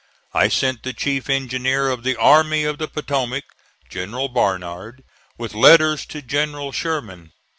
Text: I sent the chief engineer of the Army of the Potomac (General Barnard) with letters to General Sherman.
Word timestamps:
I 0.33 0.47
sent 0.49 0.81
the 0.81 0.93
chief 0.93 1.29
engineer 1.29 1.89
of 1.91 2.01
the 2.01 2.15
Army 2.15 2.63
of 2.63 2.79
the 2.79 2.87
Potomac 2.87 3.43
(General 3.87 4.29
Barnard) 4.29 5.03
with 5.37 5.53
letters 5.53 6.07
to 6.07 6.23
General 6.23 6.71
Sherman. 6.71 7.33